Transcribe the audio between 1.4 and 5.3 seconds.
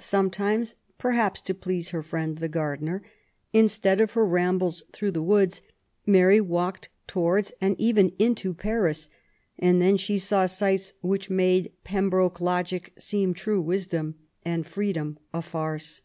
to please her friend, the gar dener, instead of her rambles through the